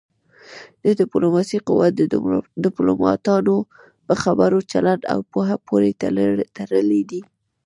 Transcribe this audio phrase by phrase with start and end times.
[0.83, 2.01] د ډيپلوماسی قوت د
[2.65, 3.55] ډيپلوماټانو
[4.07, 5.97] په خبرو، چلند او پوهه پورې
[6.59, 7.21] تړلی دی.